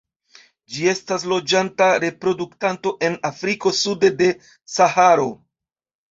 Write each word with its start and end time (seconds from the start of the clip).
Ĝi 0.75 0.85
estas 0.91 1.25
loĝanta 1.33 1.89
reproduktanto 2.03 2.93
en 3.09 3.17
Afriko 3.29 3.73
sude 3.81 4.11
de 4.23 4.31
Saharo. 4.77 5.29